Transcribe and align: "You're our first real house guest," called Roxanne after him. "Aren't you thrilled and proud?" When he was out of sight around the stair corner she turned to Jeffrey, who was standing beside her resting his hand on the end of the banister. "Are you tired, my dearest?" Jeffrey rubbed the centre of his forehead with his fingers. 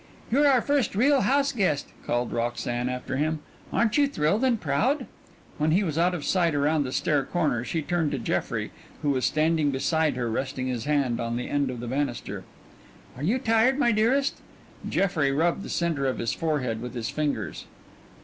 "You're 0.31 0.47
our 0.47 0.63
first 0.63 0.95
real 0.95 1.21
house 1.21 1.51
guest," 1.51 1.89
called 2.07 2.31
Roxanne 2.31 2.89
after 2.89 3.17
him. 3.17 3.37
"Aren't 3.71 3.99
you 3.99 4.07
thrilled 4.07 4.43
and 4.43 4.59
proud?" 4.59 5.05
When 5.59 5.69
he 5.69 5.83
was 5.83 5.95
out 5.95 6.15
of 6.15 6.25
sight 6.25 6.55
around 6.55 6.85
the 6.85 6.91
stair 6.91 7.23
corner 7.23 7.63
she 7.63 7.83
turned 7.83 8.09
to 8.13 8.17
Jeffrey, 8.17 8.71
who 9.03 9.11
was 9.11 9.25
standing 9.25 9.69
beside 9.69 10.15
her 10.15 10.27
resting 10.27 10.65
his 10.65 10.85
hand 10.85 11.19
on 11.19 11.37
the 11.37 11.47
end 11.51 11.69
of 11.69 11.79
the 11.81 11.87
banister. 11.87 12.43
"Are 13.15 13.21
you 13.21 13.37
tired, 13.37 13.77
my 13.77 13.91
dearest?" 13.91 14.39
Jeffrey 14.89 15.31
rubbed 15.31 15.61
the 15.61 15.69
centre 15.69 16.07
of 16.07 16.17
his 16.17 16.33
forehead 16.33 16.81
with 16.81 16.95
his 16.95 17.11
fingers. 17.11 17.65